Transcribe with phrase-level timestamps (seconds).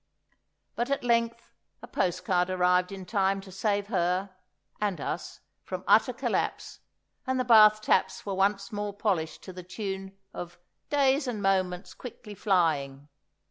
[0.75, 1.53] But at length
[1.83, 4.35] a post card arrived in time to save her
[4.81, 6.79] (and us) from utter collapse,
[7.27, 10.57] and the bath taps were once more polished to the tune of
[10.89, 13.09] "Days and moments quickly flying."